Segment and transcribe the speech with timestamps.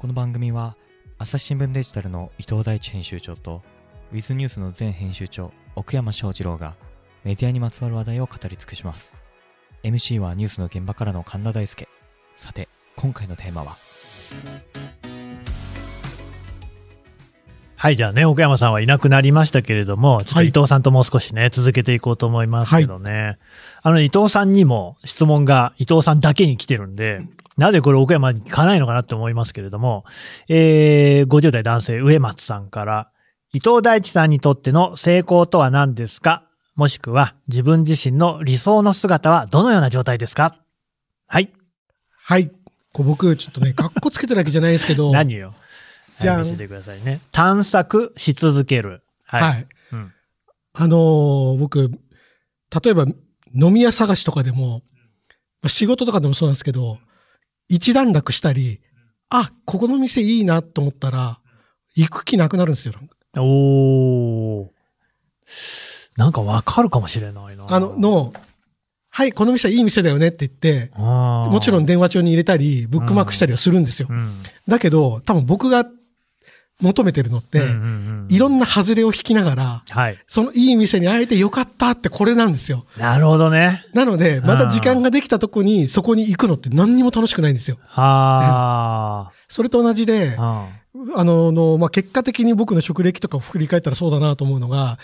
[0.00, 0.78] この番組は
[1.18, 3.60] 朝日新聞デジタルの伊藤大地編集長と
[4.14, 6.74] ウィズニュースの前編集長奥山翔二郎が
[7.22, 9.12] メディアにまつわる話題を語り尽くします。
[9.82, 11.86] MC はニュースの現場からの神田大輔。
[12.38, 13.76] さて今回のテーマは？
[17.76, 23.36] はい、じゃあね、奥山さんはいなくなりましたけれども、ちょっと伊藤さんともう少しね、続けていこうと思いますけどね。
[23.82, 27.20] あの、伊藤さんにも質問が伊藤さんだけに来てるんで、
[27.60, 30.04] なぜこれ奥山に行かないのかなって思いますけれども、
[30.48, 33.10] えー、50代男性上松さんから、
[33.52, 36.44] 伊藤大地さんにとっての成功とは何ですか？
[36.76, 40.54] もしくは自分自身の理想の姿はどのような状態ですか？
[41.26, 41.52] はい。
[42.22, 42.50] はい。
[42.92, 45.54] こう僕、ちょっとね、格好つけてるわけじゃないですけど、 何よ。
[46.18, 47.20] じゃあはい見せてくださいね。
[47.32, 49.02] 探索し続ける。
[49.26, 49.42] はい。
[49.42, 49.66] はい。
[49.92, 50.12] うん
[50.72, 51.90] あのー僕、
[52.82, 53.04] 例えば
[53.52, 54.82] 飲み屋探しとかでも、
[55.62, 56.98] まあ仕事とかでもそうなんですけど、
[57.70, 58.80] 一段落したり、
[59.30, 61.38] あ、ここの店いいなと思ったら、
[61.94, 62.94] 行く気なくなるんですよ。
[63.38, 64.68] おー。
[66.16, 67.66] なんかわかるかもしれないな。
[67.68, 68.32] あの、の、
[69.08, 74.14] はい、この店はいい店だよねって言って、ももちろん、電話帳に入れたり、ブックマークしたりはするんですよう。
[74.14, 74.42] ん。
[74.66, 75.84] だけど、多分僕が
[76.80, 80.18] 求めてるのって、うんうんうんいろんな外れを引きながら、はい。
[80.28, 82.86] そのいい店に会えてよかったってこれなんですよ。
[82.96, 83.84] なるほどね。
[83.92, 87.76] なので、また時間ができたとこに、そこに行くのって何にも楽しくないんですよ。
[87.88, 90.68] はそれと同じで、あ。
[91.16, 94.98] あの、のまあ、結果的に僕の職歴とかを振り返ったらそうだなと思うのが、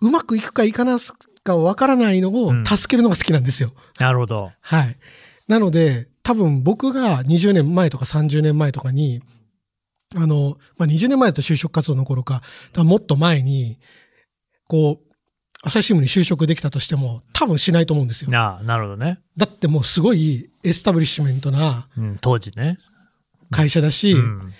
[0.00, 1.12] うまくいくかいかない
[1.44, 3.72] かわからないのをうん助けるのが好きなんですよ。
[3.98, 4.50] なるほど。
[4.60, 4.96] はい。
[5.48, 9.22] なので、多分僕が20年前とか30年前とかに、
[10.16, 13.78] あの、まあ、20年前だと就職活動の頃か、多分もっと前に、
[14.68, 15.12] こう、
[15.64, 18.30] 朝日新聞に就職できたとしても、多分しないと思うんですよ。
[18.30, 19.20] なあ、なるほどね。
[19.36, 22.76] だってもうすごいエスタブリッシュメントなうん、当時ね。
[23.52, 24.52] 会社だし、うん。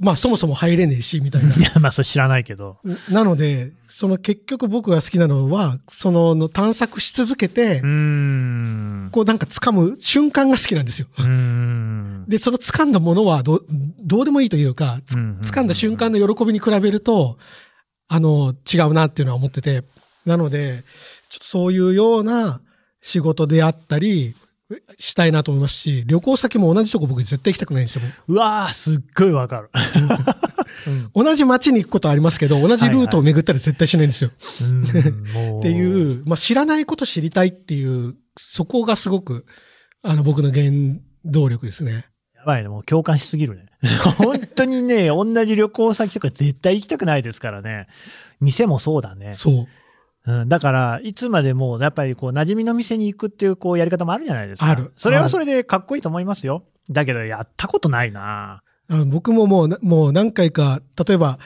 [0.00, 1.54] まあそもそも入れねえし、みたいな。
[1.54, 2.78] いや、まあ、それ知らないけど。
[3.10, 7.80] なので、その結局僕が好きなのは、そのの探索し続けて。
[7.80, 11.06] こうなんか掴む瞬間が好きなんですよ。
[12.28, 13.66] で、その掴んだものはどう、
[14.02, 15.00] どうでもいいというか、
[15.42, 17.38] 掴んだ瞬間の喜びに比べると、
[18.08, 19.84] あの、違うなっていうのは思ってて、
[20.24, 20.82] なので、
[21.28, 22.60] ちょっとそういうような
[23.00, 24.34] 仕事であったり、
[24.98, 28.02] したいなと思いますし、旅行先も同じとこ僕絶対行きたくないんですよ。
[28.28, 29.70] うわー、すっごいわかる。
[30.86, 34.30] うん同じ街に行くことはありますけど、同じルートを巡ったり絶対しないんですよ。
[35.58, 39.44] っていう、まあ、知らないこと知りたいっていう、そこがすごく、
[40.02, 40.66] あの、僕の原
[41.24, 42.06] 動力ですね。
[42.34, 43.66] やばいね、もう共感しすぎるね。
[44.18, 47.86] 本当にね、同じ旅行先とか絶対行きたくないですからね。
[48.40, 49.32] 店もそうだね。
[49.32, 49.68] そう。
[50.28, 54.66] うん、だから、いつまでも、やっぱりこう、馴染みの店に行くっていう、こう、やり方もあるじゃないですか。
[54.66, 56.64] あるそれはそれでかっこいいと思いますよ。
[56.90, 61.38] だけど、やったことないなあの僕ももうな、もう何回か、例えば、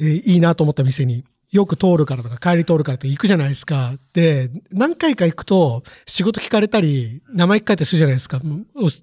[0.00, 3.94] えーいいなと思った店に、よく通るからとか、帰り通るからって行くじゃないですか。
[4.12, 8.40] で、何回か行くと、仕事聞かれたり、名前聞かれたりするじゃないですか。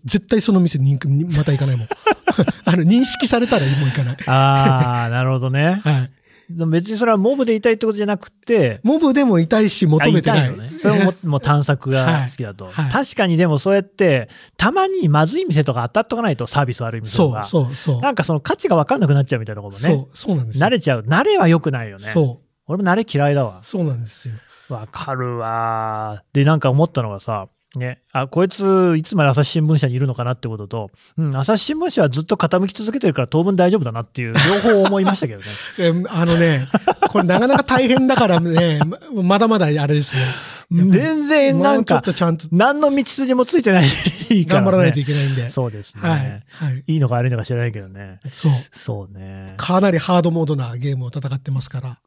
[0.04, 1.88] 絶対その店にまた行かないもん。
[2.66, 4.18] あの、認識されたらもう行かない。
[4.26, 5.80] ああ、なるほどね。
[5.86, 6.12] はい。
[6.50, 10.40] 別にそれはモブでいたいってことじゃなくて、モブでもいたいし、求めてない。
[10.42, 10.70] あいね。
[10.80, 17.44] それも もう探索が好きだと、はいはい確かにでもそうやって、たまにまずい店とか当たっとかないとサービス悪い店とか。
[17.44, 18.02] そう、そう、そう。
[18.02, 19.94] なんかその価値が分かんなくなっちゃうみたいなこともね。
[19.94, 20.66] そう、そうなんですよ。
[20.66, 21.02] 慣れちゃう。
[21.02, 22.10] 慣れは良くないよね。
[22.12, 23.66] そ俺も慣れ嫌いだわう、。
[23.66, 24.36] そうなんですよ。
[24.70, 26.24] わかるわ。
[26.34, 36.06] で、なんか思ったのがさ、ね、あ、こいつ、いつまで朝日新聞社にいるのかなってことと、うん、朝日新聞社はずっと傾き続けてるから当分大丈夫だなっていう、両方思いましたけどね。
[36.10, 36.68] あのね、
[37.10, 38.80] これなかなか大変だからね、
[39.14, 40.24] まだまだあれですね。
[40.72, 44.46] 全然なんか、とちゃんと何の道筋もついてないから、ね。
[44.46, 45.50] 頑張らないといけないんで。
[45.50, 46.02] そうですね。
[46.02, 46.44] はい。
[46.50, 46.84] はい。
[46.86, 48.20] いいのか悪いのか知らないけどね。
[48.32, 48.52] そう。
[48.72, 49.56] そうね。
[49.58, 52.00] かなりハードモードなゲームを戦ってますから。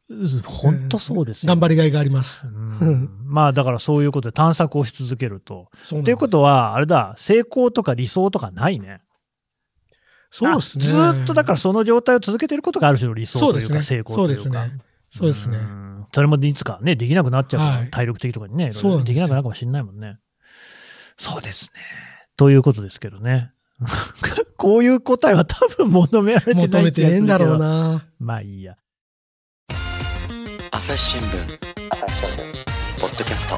[0.45, 1.49] 本当そうですよ。
[1.49, 2.47] 頑張りがいがあります。
[2.47, 5.69] うんまあだからそういうことで探索をし続けると。
[5.83, 9.01] そうっていうことは、あれだ、成功とか理想とかないね。
[10.31, 10.85] そうですね。
[10.85, 13.81] あずーっとだからその状態を続けてることがある種の理想というか。
[13.81, 14.43] 成功というか。
[14.43, 14.79] そうですね。
[15.15, 15.57] そうですね。
[15.57, 20.17] んそれもいつかね、できなくなっちゃうから、はい体力的とかにね、そうできなくなるかもしれないもんね。
[21.17, 21.81] そうですね。
[22.35, 23.51] ということですけどね。
[24.57, 27.57] こういう答えは多分求められてない求めてねえんだろう。
[27.59, 28.05] な。
[28.19, 28.75] まあいいや。
[30.71, 31.59] 朝日新聞
[32.99, 33.55] ポッドキャスト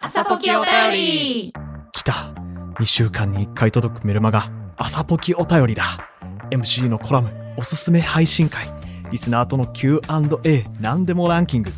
[0.00, 1.52] 朝ポキお便り
[1.92, 2.34] 来た
[2.80, 6.10] 2週間に1回届くメルマガ朝ポキお便りだ
[6.50, 8.73] MC のコラムおすすめ配信会
[9.14, 11.70] リスナーとの Q&A 何でもランキング。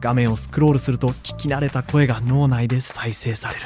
[0.00, 3.62] 画面をスクロールすると聞き慣れた声が脳内で再生される。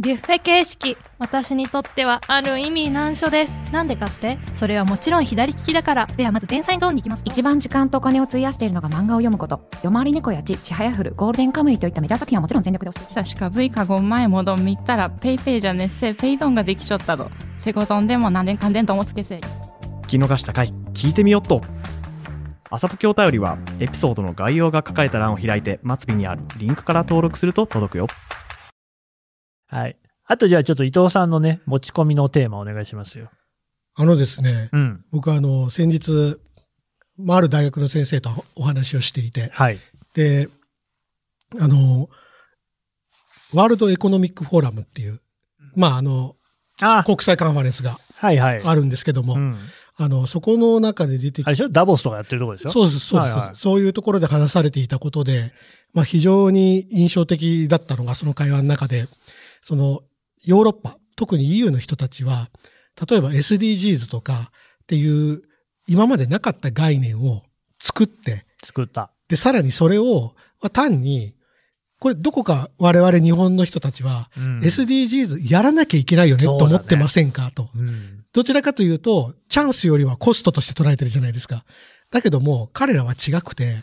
[0.00, 3.56] ビュッフェ形式私にとってはある意味難所です。
[3.70, 4.40] なんでかって？
[4.52, 6.06] それはもちろん左利きだから。
[6.06, 7.22] ではまず前菜ゾーンに行きます。
[7.24, 9.70] 一番時間とお金を費やしているのが漫画を読むこと。
[9.84, 17.30] 夜回り猫やちちはやふるゴールデンカムイといったメジャー作品はもちろん全力で押してさしか V かご前もどんみったらペイペイじゃねっせペイドンができちょったど
[17.60, 21.62] セゴゾンでも何年かんでんともつけせ聞き逃した回聞いてみよっと
[22.68, 28.08] 朝ポケお便りはエピソードの概要が書かれた欄を開いて末尾にあるリンクから登録すると届くよ
[29.68, 29.96] はい。
[30.24, 33.30] あとじゃあちょっと伊藤さんのね、持ち込みのテーマお願いしますよ。
[33.94, 35.04] あのですね、うん。
[35.12, 36.38] 僕あの、先日、
[37.16, 39.78] まあ、ある大学の先生とお話をしていて、はい。
[40.14, 40.48] で、
[41.60, 42.08] あの、
[43.54, 45.20] ワールドエコノミックフォーラムっていう、
[45.74, 46.34] まあ、あの、
[46.80, 48.62] あ国際カンファレンスがはいはい。
[48.62, 49.56] あるんですけども、うん。
[49.98, 51.68] あの、そこの中で出てきあれでしょ？
[51.68, 53.56] ダボスとかやってるとこでしょそうです、そうです、はいはい。
[53.56, 55.52] そういうところで話されていたことで、
[55.94, 59.08] まあ非常に印象的だったのがその会話の中で、
[59.62, 60.02] その
[60.44, 62.50] ヨーロッパ、特に EU の人たちは、
[63.08, 64.50] 例えば SDGs とか
[64.82, 65.42] っていう
[65.88, 67.42] 今までなかった概念を
[67.80, 69.10] 作って、作った。
[69.28, 71.34] で、さらにそれをまあ単に、
[71.98, 77.50] これどこか我々日本の人たちは、うん SDGs やらなきゃいけないよねと思ってませんか？
[77.54, 77.70] と。
[77.74, 78.24] うん。
[78.32, 81.64] どちらかというと、チャンスよりはコストとして捉えてるじゃないですか。
[82.10, 83.82] だけども、彼らは違くて、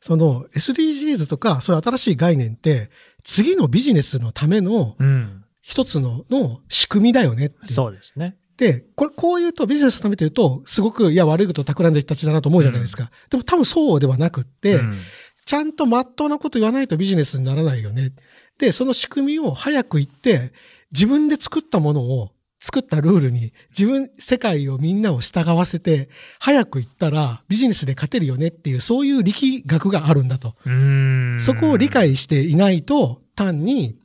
[0.00, 2.90] その SDGs とか、そういう新しい概念って、
[3.22, 5.42] 次のビジネスのためのうん。
[5.60, 7.72] 一つのの仕組みだよねっていう。
[7.72, 8.36] そうですね。
[8.56, 13.10] で、これ、こう言うと、ビジネスのためって言うと、すごく、いや、悪いことを企んでる人たちだなと思うじゃないですか。
[13.30, 14.98] でも多分そうではなくって、うん
[15.46, 18.12] ちゃんと真っ当なこと言わないとビジネスにならないよね。
[18.58, 20.52] で、その仕組みを早く言って、
[20.92, 26.08] 自分で作ったものを、作ったルールに、自分、世界をみんなを従わせて、
[26.40, 30.56] 早く言ったらビジネスで勝てるよねっていう、そういう力学があるんだと。
[30.64, 31.36] うん。
[31.38, 33.96] そこを理解していないと、単に、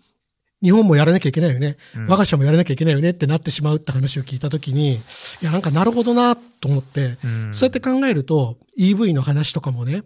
[0.61, 1.77] 日本もやらなきゃいけないよね。
[1.95, 4.99] うん我が社もやらなきゃいけないよねってなってしまうって話を聞いたときに、い
[5.41, 10.03] や、なんかなるほどなと思って、うんそうやって考えると、EV の話とかもね、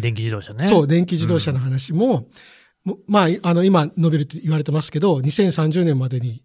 [0.00, 0.68] 電気自動車ね。
[0.68, 2.28] そう、電気自動車の話も、
[2.84, 6.42] もまあ、あの、今述べるって言われてますけど、2030年までに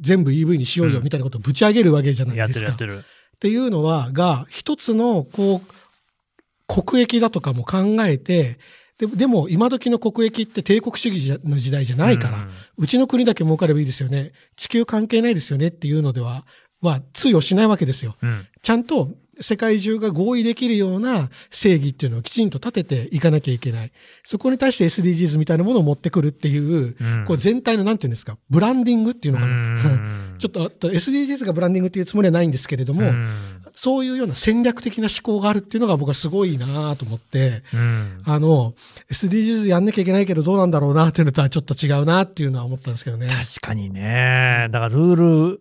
[0.00, 2.72] 全部 EV にしようようんみたいなことをぶち上げるわけじゃないですか。
[2.72, 3.14] てるやってる。
[3.36, 8.58] っていうのは、が、一つの、こう、国益だとかも考えて、
[8.98, 12.48] ででも、今時の国益って帝国主義の時代じゃないから、
[12.78, 14.32] うちの国だけ儲かればいいですよね。
[14.56, 16.46] 地球関係ないですよねっていうのでは、
[16.80, 18.16] は通用しないわけですよ。
[18.22, 18.28] うん。
[18.28, 18.46] うん。
[18.62, 19.10] ちゃんと
[19.40, 23.92] 世界中が合意できるような正義っていうのをきちんと立てていかなきゃいけない。
[24.24, 29.52] そこに対して SDGs みたいなものを持ってくるっていう、うんこう全体のなんていうんですか、ブランディングっていうのかな。
[29.52, 38.22] うん ちょっと SDGs がブランディングっていうつもりはないんですけれども、うんそういうような戦略的な思考があるっていうのが僕はすごいなと思って、うん。
[38.24, 38.74] あの、
[39.12, 43.28] SDGs やんなきゃいけないけどどうなんだろうなっていうのとはちょっと違うなっていうのは思ったんですけどね。
[43.28, 44.68] 確かにね。
[44.70, 45.60] だからルール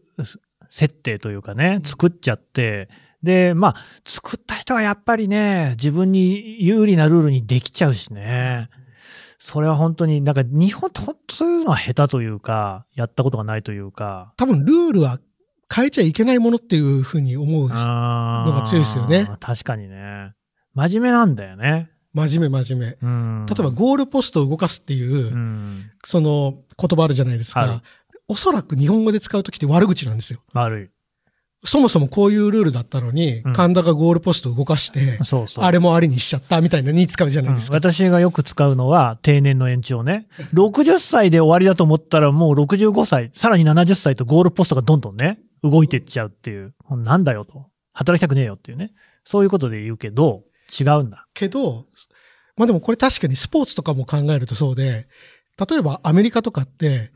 [0.69, 2.87] 設定というかね、作っちゃって、
[3.25, 3.75] で、まあ、
[4.05, 8.69] 作った人はやっぱりね、自分に有利なルールにできちゃうしね。
[9.37, 14.33] それは本当に、なんか日本って本当そういうのは下手というか、やったことがないというか。
[14.37, 15.19] 多分ルールは
[15.73, 19.27] 変えちゃいけないものっていうふうに思うし、のが強いですよね。
[19.39, 20.33] 確かにね。
[20.73, 21.89] 真面目なんだよね。
[22.13, 23.07] 真面目真面目。
[23.07, 23.45] うん。
[23.45, 25.91] 例えばゴールポストを動かすっていう、うん。
[26.05, 27.83] その言葉あるじゃないですあるか。
[28.27, 30.39] おそらく日本語で使うときって悪口なんですよ。
[30.53, 30.91] 悪
[31.63, 35.25] そもそもこういうルールだったのに、うん神田がゴールポストを動かして、い。
[35.25, 35.63] そうそう。
[35.65, 37.77] あれもありにしちゃったみたいなに使うじゃないですか。
[37.77, 40.27] うん私がよく使うのは定年の延長ね。
[40.53, 46.73] 60歳で終わりだと思ったらもう65歳、さらに70歳とゴールポストがどんどんね、動いていっちゃうっていう。
[46.89, 47.67] なんだよと。
[47.93, 48.91] 働きたくねえよっていうね。
[49.23, 50.43] そういうことで言うけど、
[50.79, 51.25] 違うんだ。
[51.33, 51.85] けど、
[52.57, 55.07] まあでもこれ確かにスポーツとかも考えるとそうで、
[55.69, 57.11] 例えばアメリカとかって、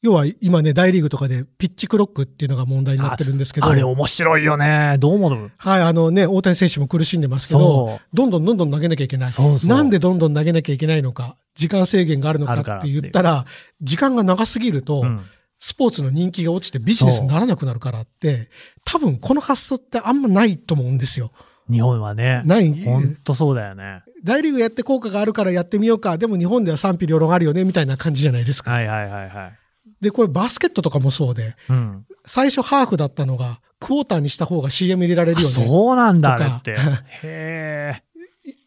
[0.00, 4.96] 要は今ね、大リーグとかでピッチクロックっていうのが問題になってるんですけど、あれ面白いよね。
[4.98, 5.50] どう思う？
[5.56, 9.28] はい、あのね、大谷選手も苦しんでますけど、そどんどんどんどん投げなきゃいけない。
[9.30, 13.44] そうそうなんでどんどん投げなきゃいけないのか、時間制限があるのかって言ったら、
[13.80, 15.04] 時間が長すぎると、う。
[15.04, 15.20] うん。
[15.60, 18.48] スポーツの人気が落ちてビジネスにならなくなるからって、
[18.84, 21.32] 多分この発想ってあんまないと思うんですよ。
[21.68, 22.42] 日本はね。
[22.44, 22.84] ない。
[22.84, 24.02] ほんとそうだよね。
[24.22, 26.16] 大リーグやって効果があるからやってみようか。
[26.16, 28.70] でも日本では賛否両論あるよね、みたいな感じじゃないですか。
[28.70, 29.57] はいはいはいはい。
[30.00, 32.06] で、これバスケットとかもそうで、うん。
[32.26, 35.66] 最初ハーフだったのが、クォーターにした方が CM 入れられるよあね。
[35.66, 36.72] そうなんだ、って。
[36.72, 36.76] へ
[37.22, 38.02] え。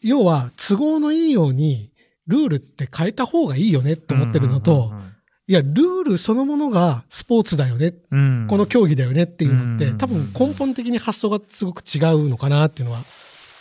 [0.02, 1.92] 要は、都合のいいように、
[2.28, 5.12] ルールって変えた方がいいよねって思ってるのと、うんうん
[5.48, 13.06] いや、ルールそのものがスポーツだよね、うんうん、この競技だよねっていうのって、うん多分根本的に発想がすごく違うのかなっていうのはね、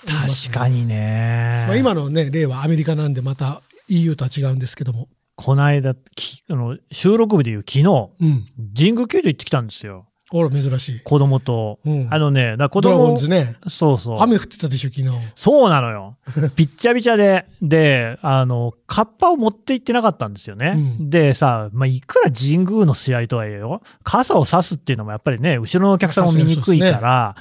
[0.07, 1.65] 確かにね。
[1.67, 5.09] まあ、今のね、例はアメリカなんでまた EU とは違うんですけども。
[5.43, 8.47] この間、きあの収録日でいう昨日、うん。
[8.77, 10.07] 神宮球場行ってきたんですよ。
[10.33, 11.01] あら、珍しい。
[11.01, 11.81] 子供と。
[11.85, 12.09] うん。
[12.11, 13.57] あのね、だ子ドラゴ供ンズね。
[13.69, 14.21] そうそう。
[14.21, 15.09] 雨降ってたでしょ、昨日。
[15.35, 16.19] そうなのよ。
[16.55, 20.75] びっちゃびちゃで、で、あの、カッパを持って行ってなかったんですよね。
[20.77, 27.37] うんでさ、まあ、いくら神宮の試合とはいえよ、傘を差すっていうのもやっぱりね、後ろのお客さんも見にくいから、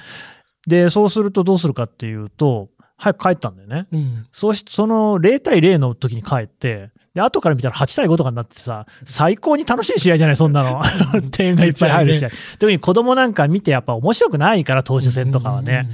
[0.66, 3.88] で、そうするとどうするかっていうと、早く帰ったんだよね。
[3.92, 4.28] うん。
[4.32, 10.82] そうし、その0対0の時に帰って、で、後から見たら8対5とかになってさ、最高に楽しい試合じゃない、そんなの。
[11.32, 12.30] 点がいっぱい入る試合。
[12.60, 15.90] 特に子供なんか見てやっぱ面白くないから、投手戦とかはね。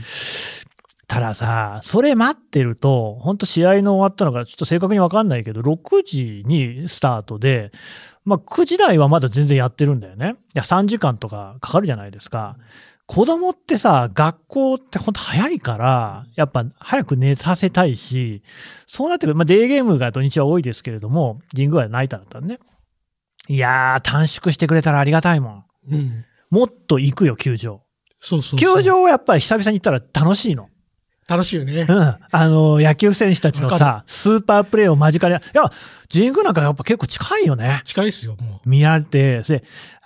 [1.07, 7.71] たださ、それ待ってると、本当試合の終わったのがちょっと正確にわかんないけど、6時にスタートで、
[8.23, 10.35] まあ9時台はまだ全然やってるんだよね。
[10.55, 12.57] いや、3時間とかかかるじゃないですか。
[13.07, 18.41] 子供ってさ、学校って本当早いから、やっぱ早く寝させたいし、
[18.87, 22.59] そうなってくる、まあデーゲームが土日は多いですけれども、神宮はナイターだったらね。
[23.47, 25.65] いやー、短縮してくれたらありがたいもん。
[25.91, 26.25] うん。
[26.49, 27.81] もっと行くよ、球場。
[28.19, 28.77] そうそうそう。
[28.77, 30.69] 球場はやっぱり久々に行ったら楽しいの。
[31.27, 31.93] 楽しいよねう。
[31.93, 32.15] ん。
[32.31, 35.71] あの、野球選手たちのわさ、スーパープレーを間近で、いや、
[36.11, 37.81] 神宮なんかやっぱ結構近いよね。
[37.83, 39.63] 近いですよ、も見られて、で、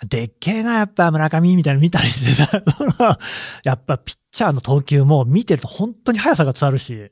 [0.08, 2.64] でっけえな、やっぱ村上みたいなの見たりしてさ、
[3.64, 6.96] やっぱピッチャーの投球も見てると本当に速さが伝わるし。
[6.96, 7.12] う。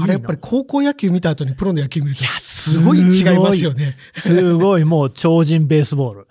[0.00, 3.96] あれやっぱり高校野球見た後にプロの野球見るといや、すごい違いますよね。
[4.16, 6.28] すごい もう超人ベースボール。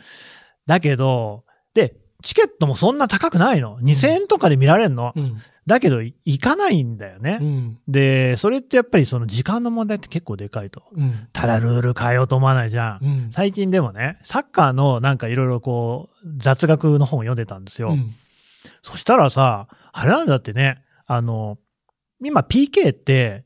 [0.66, 5.14] だけど、で、チケットもそんな高くないの？2000円とかで見られるの？
[5.16, 5.38] うん。
[5.68, 7.40] だけど、行かないんだよね。
[7.42, 7.80] うん。
[7.88, 10.84] で、それってやっぱりその時間の問題って結構でかいと。
[10.94, 11.28] うん。
[11.34, 13.06] ただルール変えようと思わないじゃん。
[13.06, 13.30] うん。
[13.32, 17.90] 最近でもね、サッカーのなんかいろいろこう、雑学の本を読んでたんですよ。
[17.90, 18.16] うん。
[18.82, 21.58] そしたらさ、あれなんだってね、あの、
[22.24, 23.46] 今 PK って、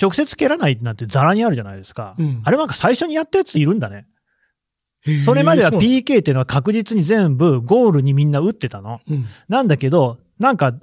[0.00, 2.14] 直接蹴らないなんてザラにあるじゃないですか。
[2.18, 4.06] うんあれなんか最初にやったやついるんだね。
[5.24, 9.00] それまでは PK っていうのは確実に全部ゴールにみんな打ってたの。
[9.10, 9.26] うん。
[9.48, 10.74] なんだけど、なんか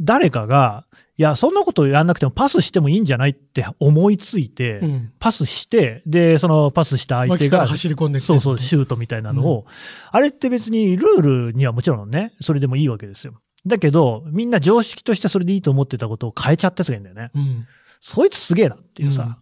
[0.00, 0.84] 誰かが、
[1.16, 5.12] いや、そんなことやんなくてもパスしてもいいんじゃないって思いついて、うん。
[5.18, 9.66] パスして、で、そのパスした相手が、走り込んでそうそう、シュートみたいなのを、
[10.10, 13.34] あれって別にルールにはもちろんね、それでもいいわけですよ。
[13.66, 17.30] だけど、みんな常識としてそれでいいと思ってたことを変えちゃったやつがいるんだよね。
[17.34, 17.66] うん。
[18.00, 19.38] そいつすげえなっていうさ、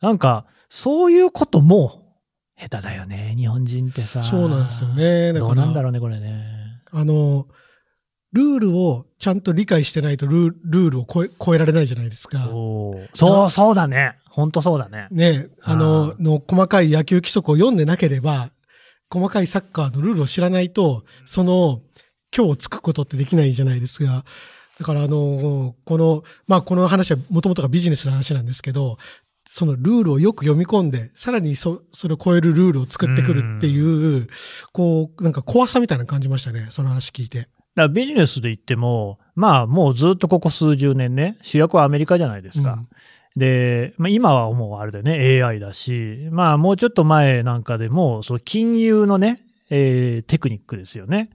[0.00, 1.97] なんか、そういうことも、
[2.60, 4.22] 下手だよね、日本人ってさ。
[4.22, 5.32] そうなんですよね。
[5.32, 6.82] だどから、うなんだろうね、これね。
[6.90, 7.46] あの、
[8.32, 12.40] ルールをちゃんと理解してないとルールを超え超えられないじゃないですか。
[12.40, 13.16] そう。
[13.16, 14.16] そう、そうだね。
[14.28, 15.08] ほんとそうだね。
[15.10, 18.50] ね、あのの細かい野球規則を読んでなければ、
[19.10, 21.80] 細かいサッカーのルールを知らないと、その、
[22.36, 24.24] 今日をつくことってできないじゃないですか。
[24.78, 28.98] だから、あの、この、まあ、この話はもともとがビジネスの話なんですけど、
[29.50, 34.28] そのルールをよく読み込んで、さらにそ、それを超えるルールを作ってくるっていう、
[34.72, 36.68] こう、なんか怖さみたいなの感じましたね。
[36.70, 37.38] その話聞いて。
[37.38, 42.78] だからビジネスで言っても、まあもうずっとここ数十年ね、主役はアメリカじゃないですか。
[43.36, 49.40] で、まあ、今はもうあれだよね、AI だし、まあもうちょっと前なんかでも、その金融のね、
[49.70, 51.30] えーテクニックですよね。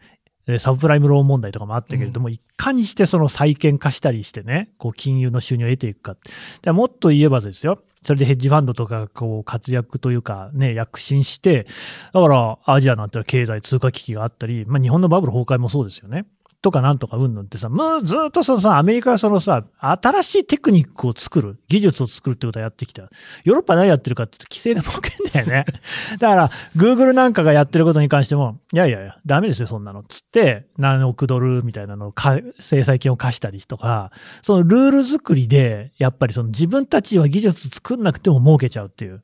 [0.45, 6.15] えーサブプライムローン問題とかもあったけれども、いかにしてその債権化したりしてね、こう金融の収入を得ていくか。
[6.61, 11.67] でもっと言えばですよ、それでヘッジファンドとかがこう活躍というかね、躍進して、
[12.13, 16.25] だからアジアなんての経済通貨危機があったり、まあ日本のバブル崩壊もそうですよね。
[16.63, 23.03] とかなんとかうんぬんってさ、もうずっとそのさ、アメリカはそのさ、新しいテクニックを作る、技術を作るってことをやってきた。
[23.43, 25.65] ヨーロッパ何やってるかっていうと、規制で儲けんだよね。
[26.19, 30.03] だから、Google なんかがやってることに関しても、いやいやいや、ダメですよ、そんなの。
[30.03, 32.13] つって、何億ドルみたいなのを
[32.59, 39.21] 制裁金を課したりとか、そのルール作りで、やっぱりその自分たちは技術作んなくても儲けちゃうっていう。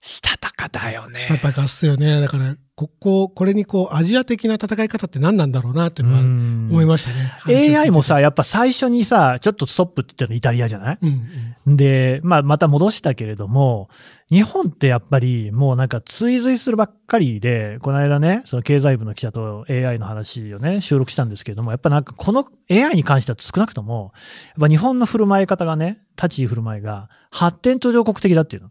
[0.00, 1.18] したたかだよね。
[1.18, 2.20] したたかっすよね。
[2.20, 7.04] だから、ここ、これにこう、アジア的な戦い方って何なんだろうなっていうのは思いまし
[7.44, 7.76] たね。
[7.76, 10.98] AI もさ、やっぱ最初にさ、ちょっとストップって言ったのイタリアじゃない？
[11.02, 11.26] うん
[11.66, 13.88] うん、で、まあ、また戻したけれども、
[14.30, 24.12] 日本ってやっぱりもうなんか追随するばっかりで、この間ね、その経済部の記者と AI の話をね、収録したんですけれども、やっぱなんかこの AI に関しては少なくとも、
[24.50, 28.70] やっぱ日本の振る舞い方がね、立ち居振る舞いが発展途上国的だっていうの。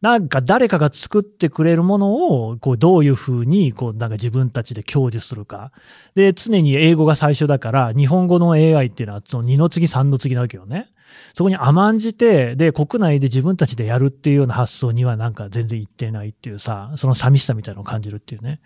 [0.00, 5.72] なんか誰かが作ってくれるものを、こうどういうふうに、こうなんか自分たちで享受するか。
[6.14, 10.90] で、常に英語が最初だから、日本語の AI っていうのはその2の次3の次なわけよね。
[11.34, 18.60] そこに甘んじて、で、国内で自分たちでやるっていうような発想にはなんか全然いってないっていうさ、その寂しさみたいなのを感じるっていうね。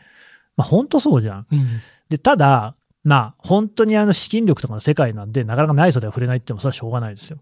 [0.57, 1.47] まあ本当そうじゃん。
[1.51, 1.81] うん
[2.11, 7.39] で、ただ、まあ本当にあの資金力とかの世界なんで、なかなか内装では触れないってもそれはしょうがないですよ。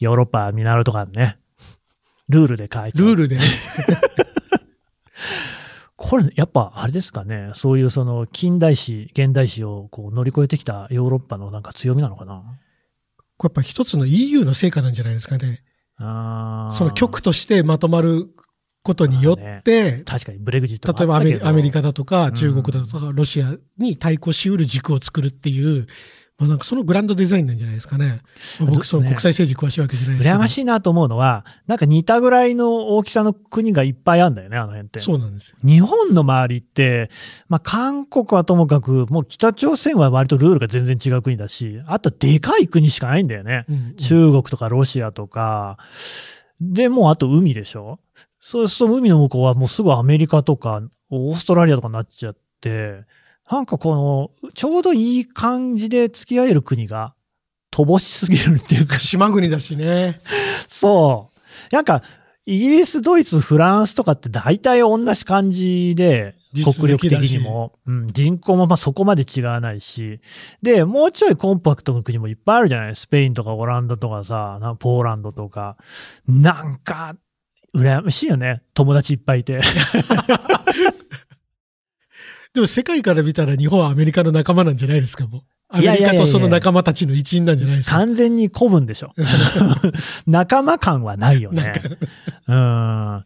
[0.00, 1.37] ヨーロッパ見習うとかね。
[2.28, 3.06] ルールで変えちゃう。
[3.06, 3.42] ルールでね。
[5.96, 12.42] これ、やっぱあれですかね、そういうその近代史、現代史をこう乗り越えてきたヨーロッパのなんか強みなのかな。
[13.36, 15.62] これやっぱ一つの EU の成果なんじゃないですかね。
[15.96, 18.28] あーその局としてまとまる
[18.82, 25.86] ことによって、確かにブレグジットも例えばアメリカだだとかん中国だとかロシアに対抗しうる軸を作るっていう、
[26.38, 28.20] まあなんかそのグランドデザインなんじゃないですかね。
[28.60, 30.36] まあ僕そのね国際政治詳しいわけじゃないですけど。
[30.36, 35.00] 羨ましいなと思うのは、なんか似たぐらいの大きさの国がいっぱいあるんだよね、あの辺って。
[35.00, 35.56] そうなんですよ。
[35.64, 37.10] 日本の周りって、
[37.48, 43.64] まあ、韓国はともかく、もう北朝鮮は割とルールが全然違う国だし、あとでかい国しかないんだよね。
[43.68, 45.76] うん中国とかロシアとか。
[46.60, 47.98] で、もうあと海でしょ
[48.38, 53.04] そうすると海の向こうはもうすぐアメリカとか、オーストラリアとかになっちゃって、
[53.50, 57.14] なんかこの、ちょうどいい感じで付き合える国が
[57.72, 60.20] 乏しすぎるっていうか、島国だしね。
[60.68, 61.74] そう。
[61.74, 62.02] なんか、
[62.46, 70.20] イギリス、ドイツ、フランスとかって大体同じ感じで、実国力的にも、うん、人口もまあそこまで違わないし、
[70.62, 72.96] で、もうちょいコンパクトの国もいっぱいあるじゃない？
[72.96, 75.76] スペインとかオランダとかさ、なポーランドとか。
[76.26, 77.16] なんか、
[77.74, 78.62] 羨ましいよね。
[78.72, 79.60] 友達いっぱいいて。
[82.54, 85.42] でも世界から見たら日本はアメリカの仲間なんじゃないですか、もう。
[85.70, 87.96] アメリカとその仲間たちの一員なんじゃないですか。
[87.96, 89.12] 完全に古文でしょ。
[90.26, 91.72] 仲間感はないよね。
[92.48, 92.54] うん。
[92.54, 93.24] な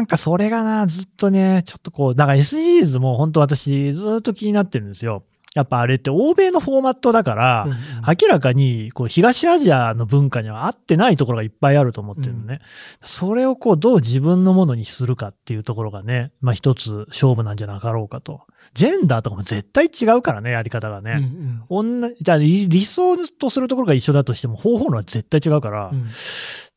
[0.00, 5.22] んかそれがな、ずっとね、ちょっとこう、だから SDGs も本当私ずっと気になってるんですよ。
[5.54, 12.60] やっぱあれって欧米のフォーマットだから、うんうん明らかにこう東アジアの文化には合ってないところがいっぱいあると思ってるのね。
[13.02, 18.42] それをこうどう自分のものにするかっていうところがね、まあ一つ勝負なんじゃなかろうかと。
[18.74, 21.30] ジェンダーとかも絶対違うからね、やり方がうんね。
[21.70, 25.88] 女じゃあ理理想とするところが一緒だとしても方法のは絶対違うから。
[25.88, 26.08] うんうん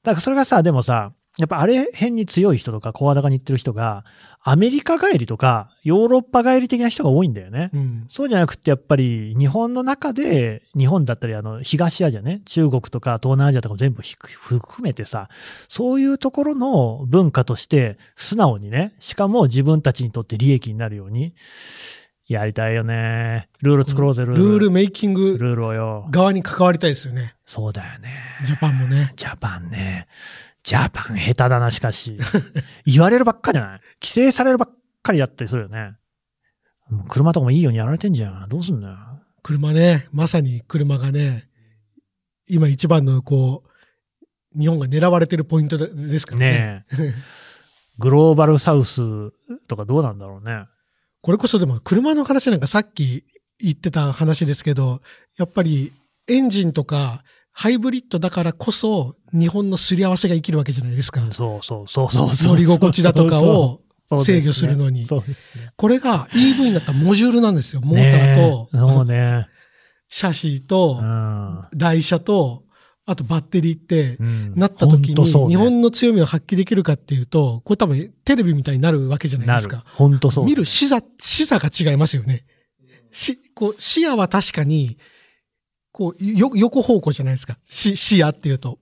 [0.04, 4.06] だからそれがさ、でもさ、やっぱあれ辺に強い人とか、声高に言ってる人が、
[4.42, 7.70] アメリカ帰りとか、ヨーロッパ帰り的な人が多いんだよね。
[7.74, 15.30] うんそうじゃなくて、やっぱり日本の中で、日本だったり、あの、東アジアね、中国とか東南アジアとかも全部含めてさ、
[15.70, 21.36] そういうところの文化として、素直にね、しかも自分たちにとって利益になるように、
[22.28, 23.48] やりたいよね。
[23.62, 24.44] ルール作ろうぜ、ルール。
[24.44, 26.08] ルールメイキングルールをよ。
[26.12, 27.36] 側に関わりたいですよね。
[27.46, 28.10] そうだよね。
[28.46, 29.14] ジャパンもね。
[29.16, 30.08] ジャパンね。
[30.68, 32.18] ジャパン下手だな、しかし。
[32.86, 33.80] 言われるばっかじゃない？
[34.02, 35.96] 規制されるばっかりだったりするよね。
[37.08, 38.50] 車とかもいいようにやられてんじゃん。
[38.50, 38.98] どうすんのよ。
[39.44, 41.48] 車ね、まさに車がね、
[42.50, 43.64] 今一番のこ
[44.56, 46.52] う、日本が狙われてるポイントでですからね。
[46.52, 47.14] ねえ。
[48.00, 49.32] グローバルサウス
[49.70, 50.66] とかどうなんだろうね。
[51.22, 53.24] これこそでも車の話なんかさっき
[53.58, 55.02] 言ってた話ですけど、
[55.38, 55.94] やっぱり
[56.28, 57.24] エンジンとか
[57.60, 61.22] ハイブリッドだからこそ日本のすり合わせが生きるわけじゃないですか。
[61.32, 62.54] そうそうそうそうそう。
[62.54, 63.82] 乗り心地だとかを
[64.24, 65.08] 制御するのに。
[65.08, 65.72] そうですね。
[65.76, 67.82] これが EV になったモジュールなんですよ。
[67.82, 69.48] モーターと、そうね。
[70.08, 71.66] シャシーとう、ん。
[71.76, 72.64] 台車と、
[73.08, 79.84] あとバッテリーってう、んなった時に、日本の強みを発揮できるかっていうと、これ多分テレビみたいになるわけじゃないですか。。
[79.96, 82.46] 本当そう、見る視座、視座が違いますよね。
[83.12, 85.00] し、こう、視野は確かに、
[85.98, 87.58] こう、よ、横方向じゃないですか。
[87.66, 88.78] 視、視野っていうと。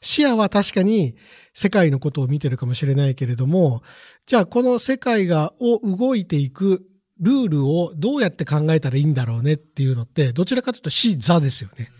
[0.00, 1.14] 視野は確かに
[1.52, 3.82] 世界のことを見てるかもしれないけれども、
[4.24, 6.86] じゃあこの世界が、を動いていく
[7.20, 11.90] ルールをどうやって考えたらいいんだろうねっていうのって、どちらかというと視座ですよね。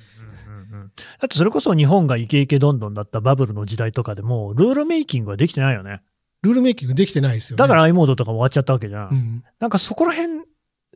[1.20, 6.00] だってそれこそ日本がイケイケどんどんだったバブルの時代とかでも、ルールメイキングはできてないよね。
[6.42, 7.58] ルールメイキングできてないですよね。
[7.58, 9.08] だから i モードとかも終わっちゃったわけじゃん。
[9.10, 9.44] うん。
[9.60, 10.44] なんかそこら辺、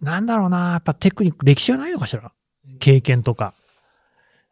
[0.00, 2.32] なんだろうな、やっぱテクニック、歴史がないのかしら。
[2.78, 3.54] 経験とか。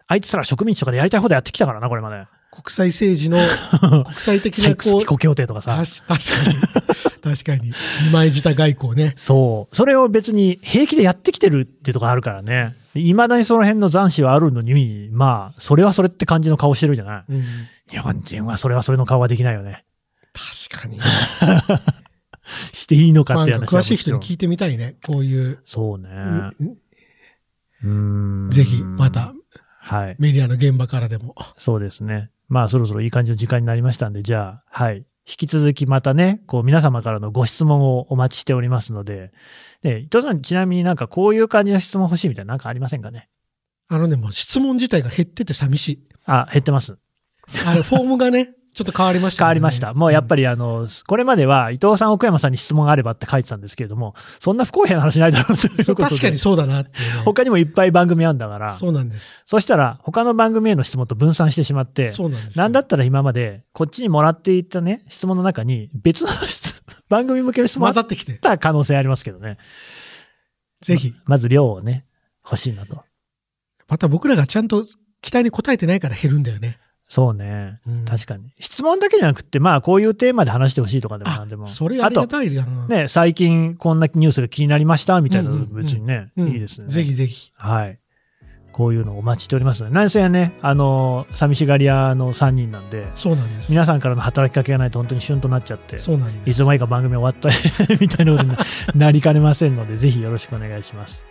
[0.06, 2.26] あいつら植民地とかでやりたい放題やってきたからな、これまで。
[2.50, 3.38] 国際政治の
[4.04, 5.76] 国際的なこう協定とかさ。
[5.76, 6.56] 確確かに。
[7.36, 7.72] 確かに。
[8.06, 9.12] 二枚舌外交ね。
[9.16, 9.76] そう。
[9.76, 12.74] それを別に平気でやってきてるっていうところあるからね。
[12.94, 17.24] いまだにその辺の残滓はあるのに、まあ、それはそれって感じの顔してるじゃない。
[17.28, 17.44] うん。
[17.90, 19.84] 日本人はそれはそれの顔はできないよね。
[20.68, 20.98] 確かに。
[22.72, 24.96] していいのかまあって話は詳しい人に聞いてみたいね。
[25.04, 25.58] こういう。
[25.64, 26.08] そうね。
[28.50, 29.34] ぜひ、また、
[29.80, 30.16] はい。
[30.18, 31.34] メディアの現場からでも。
[31.56, 32.30] そうですね。
[32.48, 35.06] まあ、そろそろいい感じの時間になりましたんで、じゃあ、はい。
[35.26, 39.32] 引き続きまたね、こう、皆様からのご質問をお待ちしておりますので、
[39.82, 43.28] で、伊藤さん、ちなみになんかこういう感じの質問欲しいみたいななんかありませんかね？
[43.88, 46.08] あのね、もう質問自体が減ってて寂しい。
[46.24, 46.98] あ、減ってます。
[47.66, 49.44] あれ、フォームがね、ちょっと変わりました、ね。
[49.44, 49.92] 変わりました。
[49.92, 50.38] もうやっぱり。
[50.38, 56.02] りあの、これまでは伊藤さん、奥山さんに質問があればって書いてたんですけれども、そんな不公平な話ないだろうということで。
[56.04, 56.90] 確かにそうだなね。
[57.24, 59.42] 他にもいっぱい番組あるんだから、そうなんです。
[59.44, 62.62] そしたら他の番組への質問と分散してしまって、そうなんですよ。
[62.62, 68.34] なんだったら今までこっちにもらっていたね、質問の中に別の質番組向けの質問混ざってきて。
[68.34, 69.58] た可能性ありますけどね。
[70.80, 71.14] ぜひ。
[71.24, 72.06] まず量をね、
[72.44, 73.02] 欲しいなと。
[73.88, 74.84] また僕らがちゃんと
[75.22, 76.78] 期待に応えてないから減るんだよね。
[77.08, 77.80] そうね。
[77.86, 78.52] うん確かに。
[78.60, 81.66] 質問だけじゃなくて、まあ、こういうテーマで話してほしいとかでもあなんでも。
[81.66, 82.64] それありがたいな。
[82.64, 86.88] と、ね、最近こんなニュースが気になりましたみたいなのうんうんうん別にね、うんいいですね。
[86.88, 87.50] ぜひぜひ。
[87.56, 87.98] はい。
[88.72, 93.70] こういうのをお待ちしておりますので、何せやね、あの、寂しがり屋の3人なんで、そうなんです。
[93.70, 96.50] 皆さんからの働きかけがないと本当に旬となっちゃって、そうなんです。
[96.50, 97.48] いつの間にか番組終わった
[97.98, 98.56] みたいなことに
[98.94, 101.26] なりかねませんので、ぜひよろしくお願いします。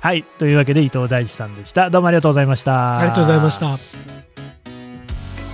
[0.00, 0.24] はい。
[0.38, 1.88] というわけで伊藤大地さんでした。
[1.88, 2.98] どうもありがとうございました。
[2.98, 4.49] ありがとうございました。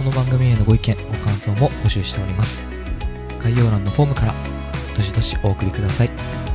[0.07, 2.64] この番組へのご意見、ご感想も募集しております。
[3.42, 4.35] 概要欄のフォームから、
[4.95, 6.45] どしどしお送りください。